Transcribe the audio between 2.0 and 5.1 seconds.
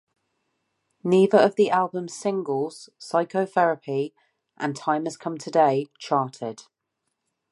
singles-"Psycho Therapy" and "Time